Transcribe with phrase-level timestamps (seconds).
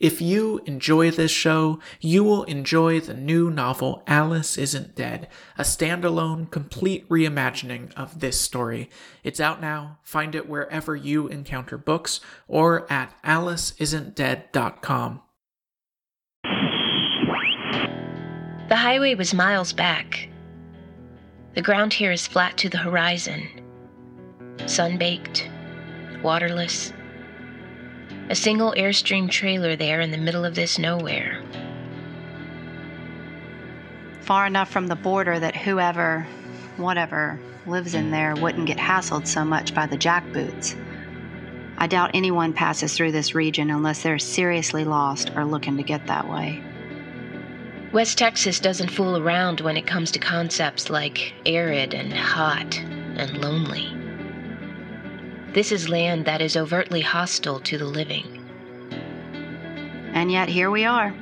[0.00, 5.62] If you enjoy this show, you will enjoy the new novel Alice Isn't Dead, a
[5.62, 8.88] standalone, complete reimagining of this story.
[9.22, 9.98] It's out now.
[10.02, 15.20] Find it wherever you encounter books or at aliceisn'tdead.com.
[18.68, 20.30] The highway was miles back.
[21.54, 23.46] The ground here is flat to the horizon,
[24.64, 25.50] sun-baked,
[26.22, 26.94] waterless
[28.30, 31.42] a single Airstream trailer there in the middle of this nowhere.
[34.20, 36.24] Far enough from the border that whoever,
[36.76, 40.76] whatever, lives in there wouldn't get hassled so much by the jackboots.
[41.76, 46.06] I doubt anyone passes through this region unless they're seriously lost or looking to get
[46.06, 46.62] that way.
[47.92, 53.38] West Texas doesn't fool around when it comes to concepts like arid and hot and
[53.38, 53.99] lonely.
[55.52, 58.36] This is land that is overtly hostile to the living.
[60.14, 61.12] And yet here we are.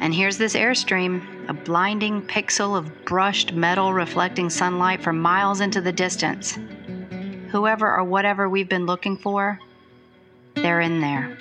[0.00, 5.82] And here's this Airstream, a blinding pixel of brushed metal reflecting sunlight for miles into
[5.82, 6.58] the distance.
[7.50, 9.60] Whoever or whatever we've been looking for,
[10.54, 11.36] they're in there.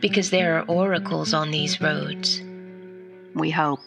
[0.00, 2.40] Because there are oracles on these roads.
[3.34, 3.80] We hope.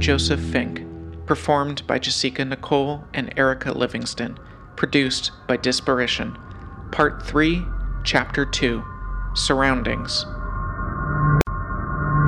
[0.00, 0.82] Joseph Fink,
[1.26, 4.38] performed by Jasika Nicole and Erica Livingston,
[4.74, 6.40] produced by Disparition.
[6.90, 7.62] Part 3,
[8.02, 8.82] Chapter 2
[9.34, 10.24] Surroundings.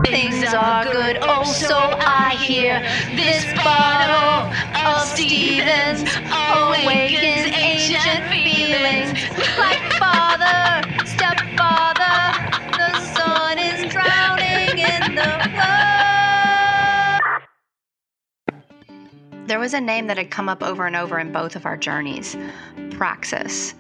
[0.05, 2.81] Things are good, oh, so I hear.
[3.17, 4.53] This bottle
[4.87, 9.13] of Stevens awakens ancient feelings.
[9.57, 10.92] Like father,
[19.53, 21.77] There was a name that had come up over and over in both of our
[21.77, 22.39] journeys
[22.93, 23.75] Praxis.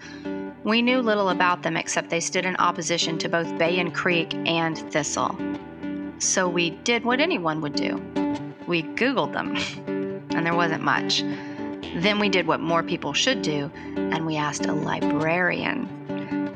[0.65, 4.34] We knew little about them except they stood in opposition to both Bay and Creek
[4.47, 5.34] and Thistle.
[6.19, 7.94] So we did what anyone would do
[8.66, 9.56] we Googled them,
[10.37, 11.22] and there wasn't much.
[11.94, 15.89] Then we did what more people should do, and we asked a librarian,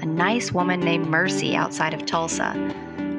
[0.02, 2.52] a nice woman named Mercy outside of Tulsa.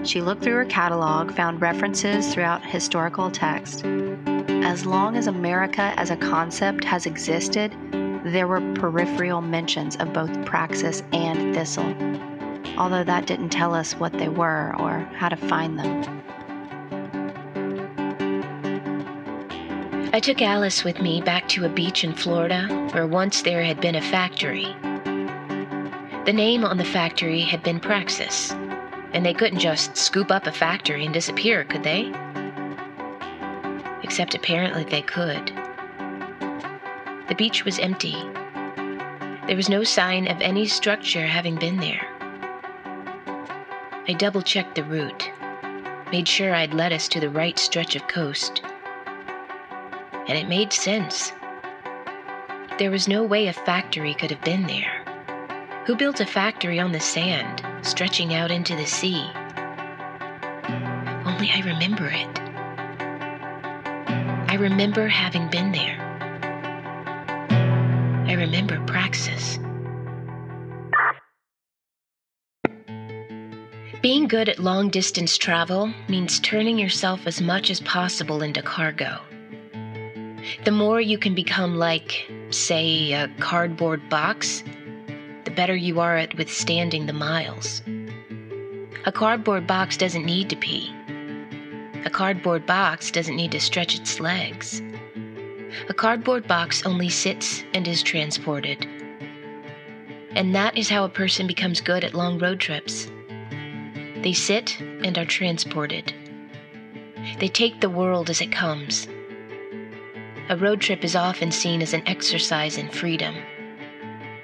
[0.04, 3.84] She looked through her catalog, found references throughout historical text.
[4.68, 7.74] As long as America as a concept has existed,
[8.26, 11.96] there were peripheral mentions of both Praxis and Thistle,
[12.78, 16.22] although that didn't tell us what they were or how to find them.
[20.12, 23.80] I took Alice with me back to a beach in Florida where once there had
[23.80, 24.76] been a factory.
[26.26, 28.52] The name on the factory had been Praxis,
[29.14, 32.12] and they couldn't just scoop up a factory and disappear, could they?
[34.08, 35.52] Except apparently they could.
[37.28, 38.16] The beach was empty.
[39.48, 42.08] There was no sign of any structure having been there.
[44.08, 45.30] I double checked the route,
[46.10, 48.62] made sure I'd led us to the right stretch of coast
[50.30, 51.34] and it made sense.
[52.80, 55.04] There was no way a factory could have been there.
[55.86, 59.30] Who built a factory on the sand, stretching out into the sea?
[61.26, 62.37] Only I remember it.
[64.58, 66.00] I remember having been there.
[68.26, 69.60] I remember Praxis.
[74.02, 79.20] Being good at long distance travel means turning yourself as much as possible into cargo
[80.64, 84.64] the more you can become like, say, a cardboard box,
[85.44, 87.82] the better you are at withstanding the miles.
[89.06, 90.94] A cardboard box doesn't need to pee.
[92.08, 94.82] A cardboard box doesn't need to stretch its legs.
[95.90, 98.88] A cardboard box only sits and is transported.
[100.32, 103.12] And that is how a person becomes good at long road trips.
[104.24, 106.14] They sit and are transported.
[107.40, 109.10] They take the world as it comes
[110.50, 113.36] a road trip is often seen as an exercise in freedom,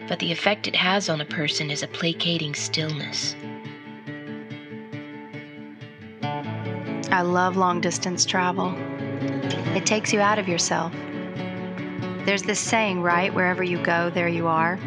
[0.10, 3.38] but the effect it has on a person is a placating stillness.
[7.14, 8.74] I love long distance travel.
[9.76, 10.92] It takes you out of yourself.
[12.26, 13.32] There's this saying, right?
[13.32, 14.80] Wherever you go, there you are.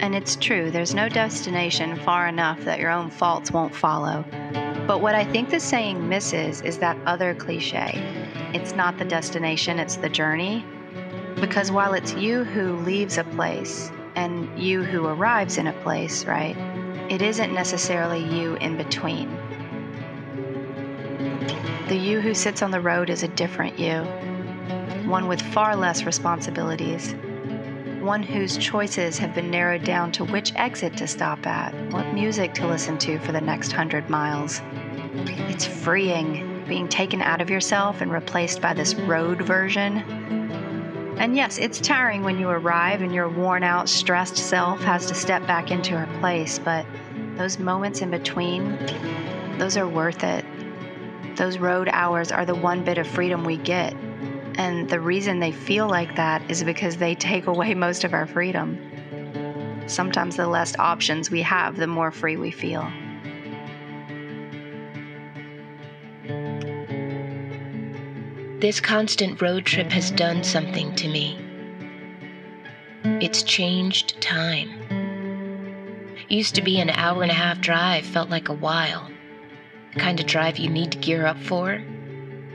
[0.00, 4.22] And it's true, there's no destination far enough that your own faults won't follow.
[4.86, 8.02] But what I think the saying misses is that other cliche
[8.52, 10.62] it's not the destination, it's the journey.
[11.36, 16.26] Because while it's you who leaves a place and you who arrives in a place,
[16.26, 16.54] right,
[17.10, 19.34] it isn't necessarily you in between.
[21.92, 24.00] The you who sits on the road is a different you,
[25.06, 27.14] one with far less responsibilities,
[28.00, 32.54] one whose choices have been narrowed down to which exit to stop at, what music
[32.54, 34.62] to listen to for the next hundred miles.
[35.50, 39.98] It's freeing, being taken out of yourself and replaced by this road version.
[41.18, 45.14] And yes, it's tiring when you arrive and your worn out, stressed self has to
[45.14, 46.86] step back into her place, but
[47.36, 48.78] those moments in between,
[49.58, 50.42] those are worth it.
[51.36, 53.94] Those road hours are the one bit of freedom we get
[54.56, 58.26] and the reason they feel like that is because they take away most of our
[58.26, 58.78] freedom.
[59.86, 62.90] Sometimes the less options we have, the more free we feel.
[68.60, 71.36] This constant road trip has done something to me.
[73.20, 74.70] It's changed time.
[76.28, 79.11] Used to be an hour and a half drive felt like a while.
[79.94, 81.82] The kind of drive you need to gear up for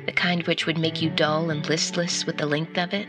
[0.08, 3.08] the kind which would make you dull and listless with the length of it.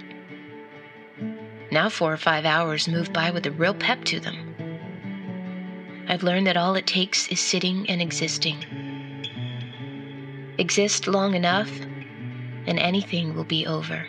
[1.71, 4.55] Now, four or five hours move by with a real pep to them.
[6.09, 8.65] I've learned that all it takes is sitting and existing.
[10.59, 11.71] Exist long enough,
[12.67, 14.07] and anything will be over.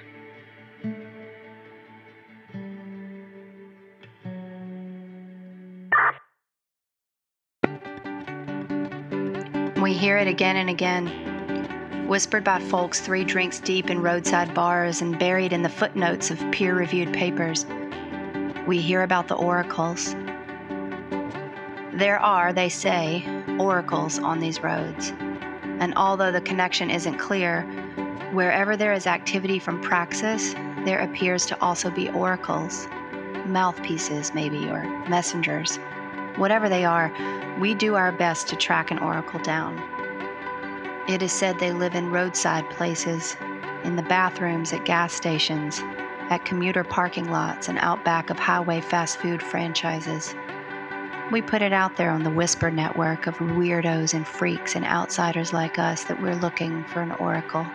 [10.00, 15.20] Hear it again and again whispered by folks three drinks deep in roadside bars and
[15.20, 17.66] buried in the footnotes of peer reviewed papers.
[18.66, 20.16] We hear about the oracles.
[21.94, 23.26] There are, they say,
[23.60, 25.12] oracles on these roads.
[25.80, 27.64] And although the connection isn't clear,
[28.32, 30.54] wherever there is activity from praxis,
[30.86, 32.88] there appears to also be oracles,
[33.46, 35.78] mouthpieces, maybe, or messengers.
[36.36, 37.12] Whatever they are,
[37.60, 39.78] we do our best to track an oracle down.
[41.10, 43.36] It is said they live in roadside places,
[43.84, 45.82] in the bathrooms at gas stations,
[46.30, 50.36] at commuter parking lots, and out back of highway fast food franchises.
[51.32, 55.54] We put it out there on the Whisper network of weirdos and freaks and outsiders
[55.54, 57.68] like us that we're looking for an oracle.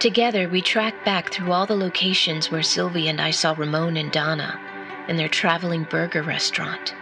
[0.00, 4.12] Together, we track back through all the locations where Sylvie and I saw Ramon and
[4.12, 4.60] Donna
[5.08, 6.94] in their traveling burger restaurant,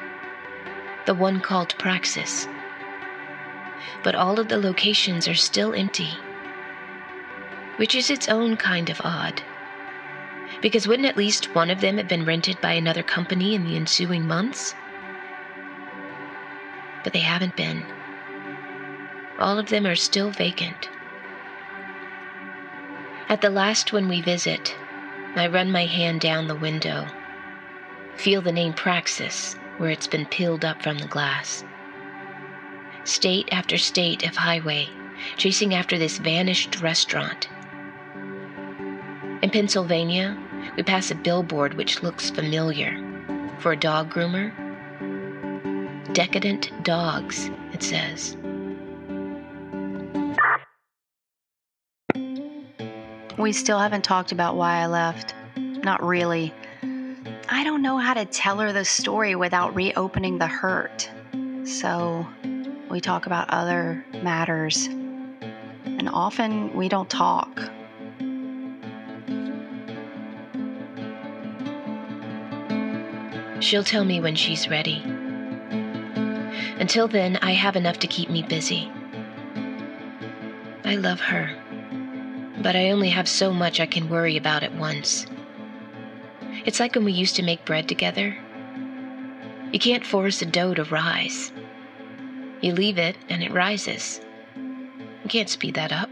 [1.06, 2.48] the one called Praxis
[4.02, 6.18] but all of the locations are still empty.
[7.76, 9.42] Which is its own kind of odd.
[10.60, 13.76] Because wouldn't at least one of them have been rented by another company in the
[13.76, 14.74] ensuing months?
[17.02, 17.84] But they haven't been.
[19.38, 20.88] All of them are still vacant.
[23.28, 24.76] At the last one we visit,
[25.34, 27.06] I run my hand down the window,
[28.16, 31.64] feel the name Praxis where it's been peeled up from the glass
[33.04, 34.88] state after state of highway,
[35.36, 37.48] chasing after this vanished restaurant.
[39.42, 40.38] In Pennsylvania,
[40.76, 42.96] we pass a billboard which looks familiar
[43.58, 44.52] for a dog groomer.
[46.12, 48.36] Decadent dogs, it says.
[53.38, 55.34] We still haven't talked about why I left.
[55.56, 56.54] Not really.
[57.48, 61.10] I don't know how to tell her the story without reopening the hurt.
[61.64, 62.26] So
[62.90, 67.70] we talk about other matters, and often we don't talk.
[73.60, 75.02] She'll tell me when she's ready.
[76.78, 78.90] Until then, I have enough to keep me busy.
[80.84, 81.50] I love her,
[82.60, 85.26] but I only have so much I can worry about at once.
[86.64, 88.36] It's like when we used to make bread together.
[89.72, 91.50] You can't force a dough to rise.
[92.60, 94.20] You leave it and it rises.
[94.54, 96.10] You can't speed that up.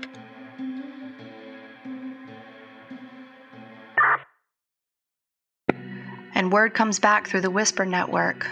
[6.34, 8.46] And word comes back through the Whisper Network.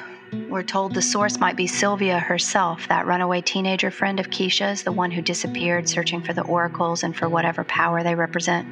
[0.49, 4.93] We're told the source might be Sylvia herself, that runaway teenager friend of Keisha's, the
[4.93, 8.69] one who disappeared searching for the oracles and for whatever power they represent.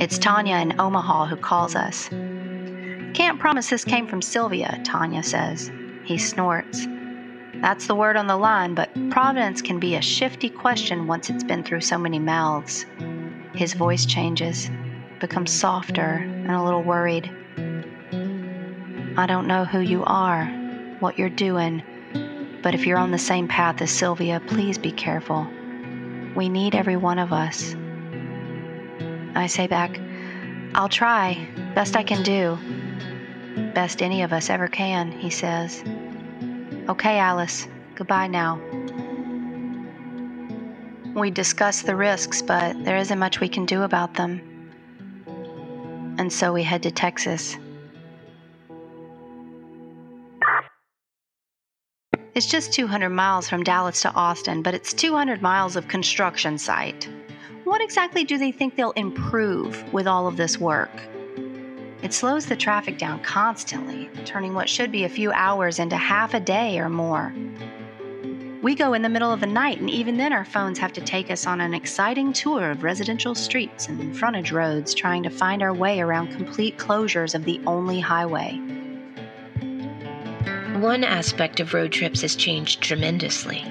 [0.00, 2.08] It's Tanya in Omaha who calls us.
[3.12, 5.70] Can't promise this came from Sylvia, Tanya says.
[6.04, 6.86] He snorts.
[7.56, 11.44] That's the word on the line, but providence can be a shifty question once it's
[11.44, 12.86] been through so many mouths.
[13.54, 14.70] His voice changes.
[15.20, 17.30] becomes softer and a little worried.
[19.18, 20.46] I don't know who you are,
[21.00, 21.82] what you're doing,
[22.62, 25.46] but if you're on the same path as Sylvia, please be careful.
[26.34, 27.76] We need every one of us.
[29.34, 29.98] I say back,
[30.74, 32.58] I'll try, best I can do.
[33.74, 35.82] Best any of us ever can, he says.
[36.88, 38.60] Okay, Alice, goodbye now.
[41.14, 44.40] We discuss the risks, but there isn't much we can do about them.
[46.18, 47.56] And so we head to Texas.
[52.34, 57.08] It's just 200 miles from Dallas to Austin, but it's 200 miles of construction site.
[57.64, 60.90] What exactly do they think they'll improve with all of this work?
[62.02, 66.32] It slows the traffic down constantly, turning what should be a few hours into half
[66.32, 67.34] a day or more.
[68.62, 71.00] We go in the middle of the night, and even then, our phones have to
[71.00, 75.62] take us on an exciting tour of residential streets and frontage roads, trying to find
[75.62, 78.58] our way around complete closures of the only highway.
[80.78, 83.64] One aspect of road trips has changed tremendously.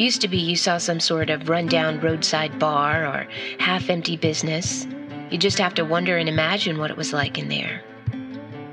[0.00, 3.28] Used to be you saw some sort of rundown roadside bar or
[3.58, 4.86] half empty business.
[5.30, 7.82] You just have to wonder and imagine what it was like in there.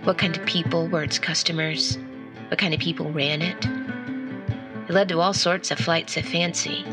[0.05, 1.97] What kind of people were its customers?
[2.47, 3.65] What kind of people ran it?
[4.87, 6.85] It led to all sorts of flights of fancy.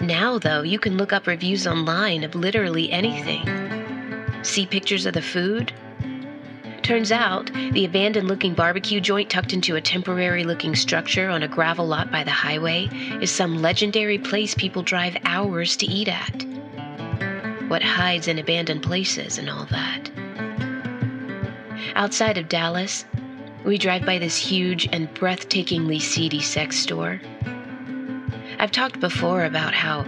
[0.00, 3.42] Now, though, you can look up reviews online of literally anything.
[4.44, 5.72] See pictures of the food?
[6.88, 11.46] Turns out, the abandoned looking barbecue joint tucked into a temporary looking structure on a
[11.46, 12.88] gravel lot by the highway
[13.20, 16.46] is some legendary place people drive hours to eat at.
[17.68, 20.10] What hides in abandoned places and all that.
[21.94, 23.04] Outside of Dallas,
[23.66, 27.20] we drive by this huge and breathtakingly seedy sex store.
[28.58, 30.06] I've talked before about how,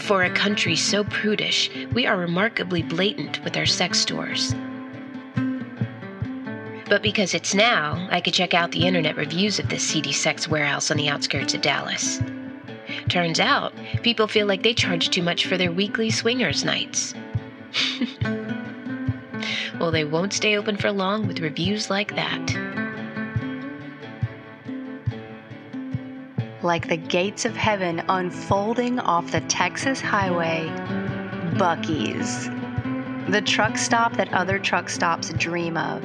[0.00, 4.54] for a country so prudish, we are remarkably blatant with our sex stores.
[6.88, 10.46] But because it's now, I could check out the internet reviews of this seedy sex
[10.48, 12.20] warehouse on the outskirts of Dallas.
[13.08, 13.72] Turns out,
[14.02, 17.14] people feel like they charge too much for their weekly swingers nights.
[19.80, 22.54] well, they won't stay open for long with reviews like that.
[26.62, 30.66] Like the gates of heaven unfolding off the Texas highway,
[31.56, 32.48] Buc-ee's.
[33.30, 36.02] The truck stop that other truck stops dream of.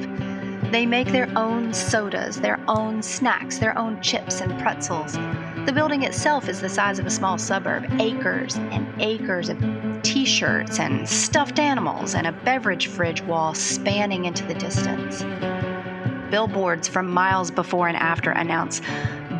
[0.70, 5.14] They make their own sodas, their own snacks, their own chips and pretzels.
[5.66, 9.58] The building itself is the size of a small suburb, acres and acres of
[10.02, 15.24] t shirts and stuffed animals, and a beverage fridge wall spanning into the distance.
[16.30, 18.80] Billboards from miles before and after announce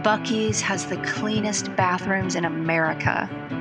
[0.03, 3.29] Buc-ee's has the cleanest bathrooms in America.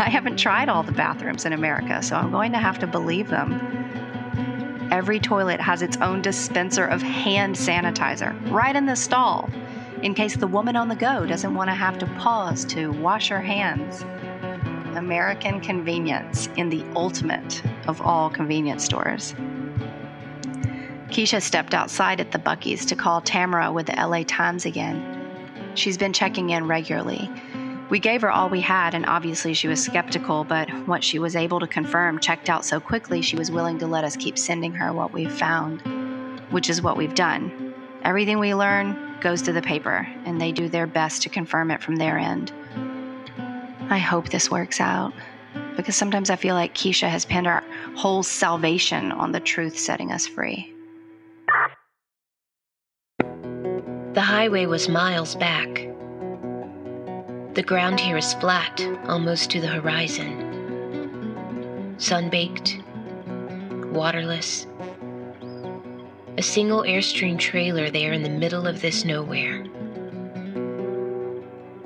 [0.00, 3.28] I haven't tried all the bathrooms in America, so I'm going to have to believe
[3.28, 3.87] them.
[4.90, 9.50] Every toilet has its own dispenser of hand sanitizer right in the stall,
[10.02, 13.28] in case the woman on the go doesn't want to have to pause to wash
[13.28, 14.02] her hands.
[14.96, 19.34] American convenience in the ultimate of all convenience stores.
[21.08, 25.72] Keisha stepped outside at the Buc-ee's to call Tamara with the LA Times again.
[25.74, 27.30] She's been checking in regularly.
[27.90, 31.34] We gave her all we had, and obviously she was skeptical, but what she was
[31.34, 34.72] able to confirm checked out so quickly she was willing to let us keep sending
[34.74, 35.80] her what we've found,
[36.50, 37.74] which is what we've done.
[38.02, 41.82] Everything we learn goes to the paper, and they do their best to confirm it
[41.82, 42.52] from their end.
[43.88, 45.14] I hope this works out,
[45.74, 47.64] because sometimes I feel like Keisha has pinned our
[47.96, 50.74] whole salvation on the truth setting us free.
[54.12, 55.87] The highway was miles back.
[57.54, 60.44] The ground here is flat, almost to the horizon.
[61.98, 62.82] Sunbaked,
[63.92, 64.66] waterless.
[66.36, 69.64] A single Airstream trailer there in the middle of this nowhere.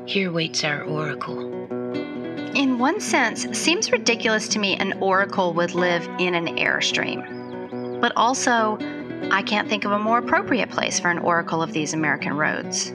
[0.05, 1.41] Here waits our oracle.
[2.55, 8.01] In one sense, seems ridiculous to me an oracle would live in an Airstream.
[8.01, 8.77] But also,
[9.31, 12.93] I can't think of a more appropriate place for an oracle of these American roads.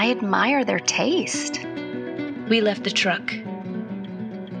[0.00, 1.60] I admire their taste.
[2.48, 3.34] We left the truck.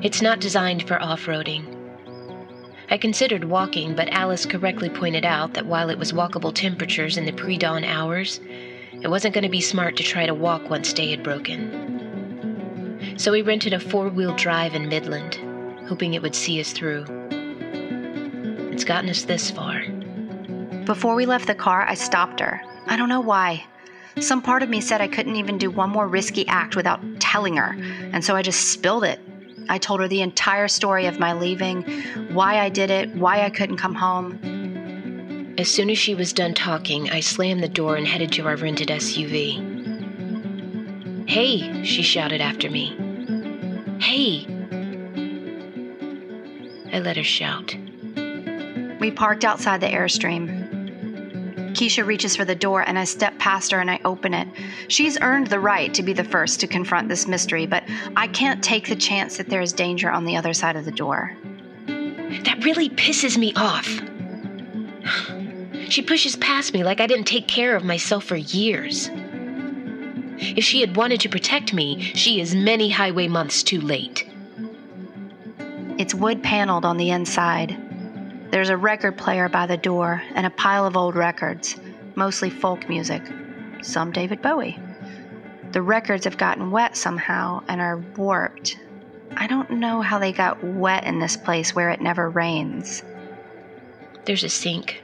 [0.02, 1.64] It's not designed for off roading.
[2.90, 7.24] I considered walking, but Alice correctly pointed out that while it was walkable temperatures in
[7.24, 8.38] the pre dawn hours,
[9.00, 13.14] it wasn't going to be smart to try to walk once day had broken.
[13.16, 15.36] So we rented a four wheel drive in Midland,
[15.88, 17.06] hoping it would see us through.
[18.70, 19.88] It's gotten us this far.
[20.84, 22.60] Before we left the car, I stopped her.
[22.88, 23.64] I don't know why.
[24.20, 27.56] Some part of me said I couldn't even do one more risky act without telling
[27.56, 27.74] her,
[28.12, 29.18] and so I just spilled it.
[29.68, 31.82] I told her the entire story of my leaving,
[32.32, 35.54] why I did it, why I couldn't come home.
[35.56, 38.56] As soon as she was done talking, I slammed the door and headed to our
[38.56, 39.78] rented SUV.
[41.28, 42.96] Hey, she shouted after me.
[44.00, 44.46] Hey!
[46.92, 47.74] I let her shout.
[49.00, 50.59] We parked outside the Airstream.
[51.72, 54.48] Keisha reaches for the door, and I step past her and I open it.
[54.88, 57.84] She's earned the right to be the first to confront this mystery, but
[58.16, 60.90] I can't take the chance that there is danger on the other side of the
[60.90, 61.36] door.
[61.86, 63.88] That really pisses me off.
[65.88, 69.10] She pushes past me like I didn't take care of myself for years.
[70.38, 74.26] If she had wanted to protect me, she is many highway months too late.
[75.98, 77.76] It's wood paneled on the inside.
[78.50, 81.76] There's a record player by the door and a pile of old records,
[82.16, 83.22] mostly folk music,
[83.80, 84.76] some David Bowie.
[85.70, 88.76] The records have gotten wet somehow and are warped.
[89.36, 93.04] I don't know how they got wet in this place where it never rains.
[94.24, 95.00] There's a sink.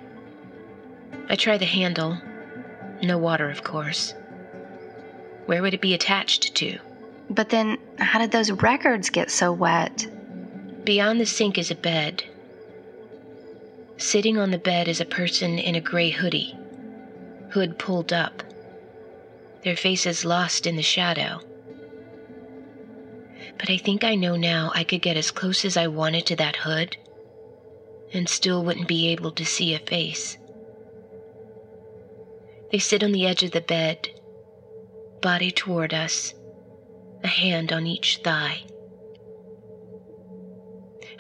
[1.29, 2.19] I try the handle.
[3.01, 4.13] No water, of course.
[5.47, 6.81] Where would it be attached to?
[7.31, 10.09] But then, how did those records get so wet?
[10.85, 12.25] Beyond the sink is a bed.
[13.99, 16.55] Sitting on the bed is a person in a gray hoodie,
[17.51, 18.43] hood pulled up,
[19.65, 21.41] their faces lost in the shadow.
[23.59, 26.37] But I think I know now I could get as close as I wanted to
[26.37, 26.99] that hood
[28.13, 30.37] and still wouldn't be able to see a face.
[32.71, 34.11] They sit on the edge of the bed,
[35.23, 36.35] body toward us,
[37.25, 38.61] a hand on each thigh.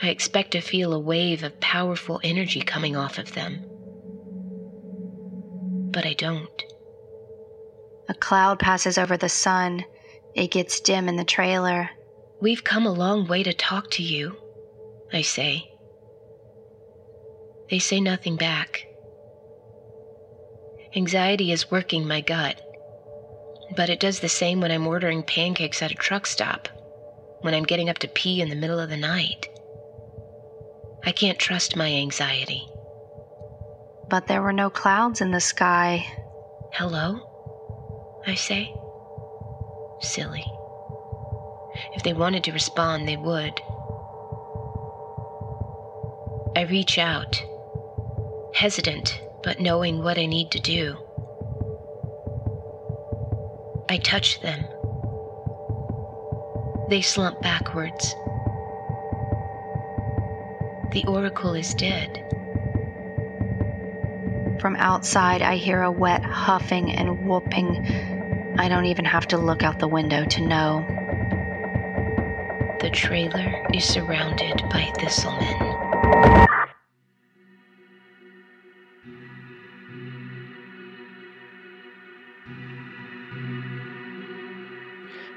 [0.03, 3.65] I expect to feel a wave of powerful energy coming off of them.
[5.91, 6.65] But I don't.
[8.09, 9.85] A cloud passes over the sun.
[10.35, 11.91] It gets dim in the trailer.
[12.41, 14.37] We've come a long way to talk to you,
[15.12, 15.71] I say.
[17.71, 18.87] They say nothing back.
[20.94, 22.61] Anxiety is working my gut,
[23.77, 26.68] but it does the same when I'm ordering pancakes at a truck stop,
[27.40, 29.49] when I'm getting up to pee in the middle of the night.
[31.07, 32.66] I can't trust my anxiety.
[34.11, 36.05] But there were no clouds in the sky.
[36.73, 37.21] Hello?
[38.27, 38.75] I say.
[40.01, 40.45] Silly.
[41.95, 43.53] If they wanted to respond, they would.
[46.57, 47.40] I reach out,
[48.55, 50.97] hesitant, but knowing what I need to do.
[53.88, 54.64] I touch them.
[56.90, 58.12] They slump backwards.
[60.92, 62.22] The oracle is dead.
[64.61, 68.55] From outside, I hear a wet huffing and whooping.
[68.59, 70.87] I don't even have to look out the window to know.
[72.81, 76.45] The trailer is surrounded by thistlemen.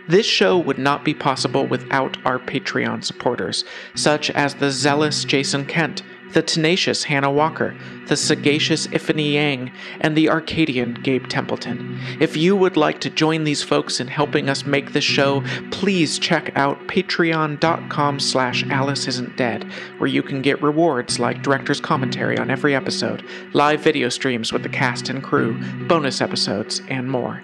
[0.10, 5.68] This show would not be possible without our Patreon supporters, such as the zealous Jason
[5.68, 6.02] Kent,
[6.34, 7.76] the tenacious Hannah Walker,
[8.08, 12.00] the sagacious Iphany Yang, and the Arcadian Gabe Templeton.
[12.20, 16.18] If you would like to join these folks in helping us make this show, please
[16.18, 19.64] check out patreon.com slash Alice Isn't Dead,
[20.00, 24.64] where you can get rewards like director's commentary on every episode, live video streams with
[24.64, 27.44] the cast and crew, bonus episodes, and more.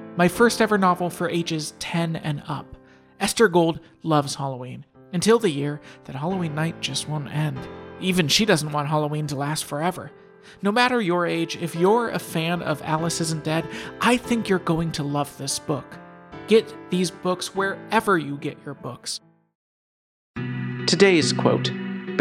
[0.15, 2.77] my first ever novel for ages 10 and up.
[3.19, 7.59] Esther Gold loves Halloween, until the year that Halloween night just won't end.
[7.99, 10.11] Even she doesn't want Halloween to last forever.
[10.61, 13.65] No matter your age, if you're a fan of Alice Isn't Dead,
[14.01, 15.85] I think you're going to love this book.
[16.47, 19.19] Get these books wherever you get your books.
[20.87, 21.71] Today's quote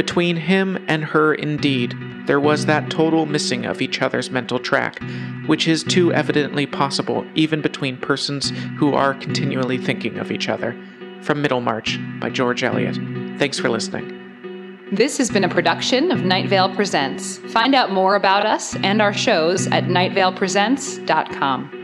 [0.01, 4.99] Between him and her, indeed, there was that total missing of each other's mental track,
[5.45, 10.75] which is too evidently possible even between persons who are continually thinking of each other.
[11.21, 12.97] From Middlemarch by George Eliot.
[13.39, 14.89] Thanks for listening.
[14.91, 17.37] This has been a production of Night Vale Presents.
[17.53, 21.80] Find out more about us and our shows at nightvalepresents.com.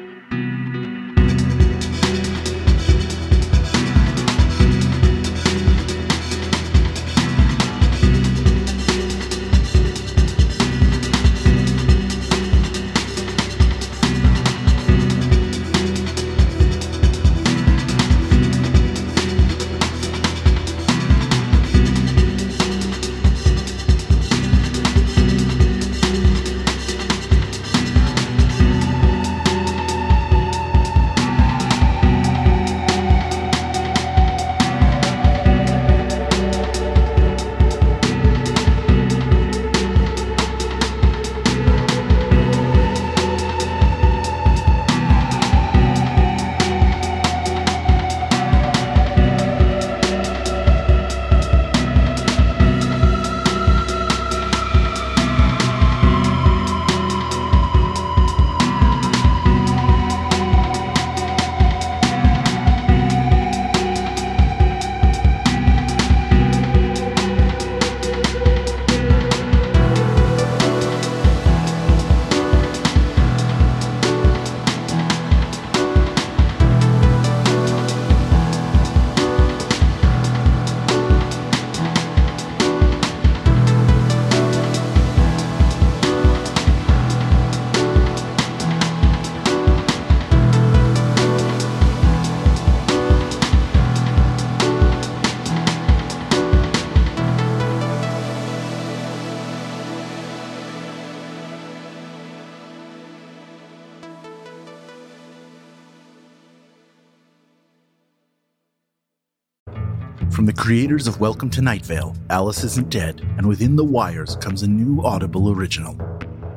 [110.66, 114.66] creators of Welcome to Night Vale, Alice Isn't Dead, and Within the Wires comes a
[114.66, 115.96] new Audible original.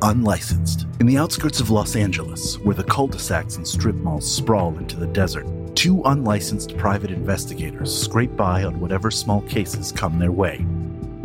[0.01, 0.87] Unlicensed.
[0.99, 4.75] In the outskirts of Los Angeles, where the cul de sacs and strip malls sprawl
[4.79, 5.45] into the desert,
[5.75, 10.65] two unlicensed private investigators scrape by on whatever small cases come their way.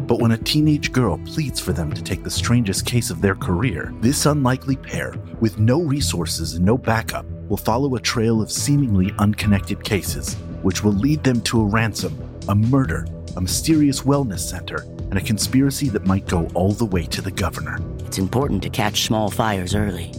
[0.07, 3.35] But when a teenage girl pleads for them to take the strangest case of their
[3.35, 8.53] career, this unlikely pair, with no resources and no backup, will follow a trail of
[8.53, 12.14] seemingly unconnected cases, which will lead them to a ransom
[12.48, 17.04] a murder, a mysterious wellness center, and a conspiracy that might go all the way
[17.07, 17.78] to the governor.
[18.07, 20.12] It's important to catch small fires early.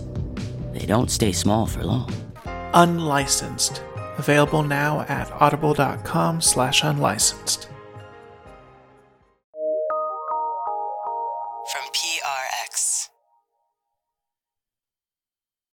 [0.73, 2.11] They don't stay small for long.
[2.73, 3.81] Unlicensed.
[4.17, 7.69] Available now at audible.com slash unlicensed.